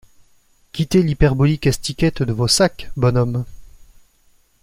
[0.71, 3.45] Quittez l’hyperbolicque estiquette de vos sacs, bon homme!